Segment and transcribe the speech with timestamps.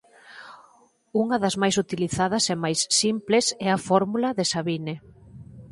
[1.21, 4.95] Unha das máis utilizadas e máis simples é a fórmula de Sabine.